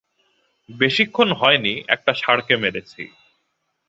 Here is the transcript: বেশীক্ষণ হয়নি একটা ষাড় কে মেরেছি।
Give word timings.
বেশীক্ষণ 0.69 1.29
হয়নি 1.33 1.73
একটা 1.87 2.11
ষাড় 2.13 2.41
কে 2.47 2.55
মেরেছি। 2.55 3.03